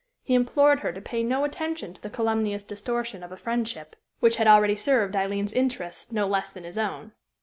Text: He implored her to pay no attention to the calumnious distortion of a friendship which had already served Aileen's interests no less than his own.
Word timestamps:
He 0.23 0.33
implored 0.33 0.79
her 0.79 0.91
to 0.93 0.99
pay 0.99 1.21
no 1.21 1.43
attention 1.45 1.93
to 1.93 2.01
the 2.01 2.09
calumnious 2.09 2.63
distortion 2.63 3.21
of 3.21 3.31
a 3.31 3.37
friendship 3.37 3.95
which 4.19 4.37
had 4.37 4.47
already 4.47 4.75
served 4.75 5.15
Aileen's 5.15 5.53
interests 5.53 6.11
no 6.11 6.25
less 6.25 6.49
than 6.49 6.63
his 6.63 6.75
own. 6.79 7.11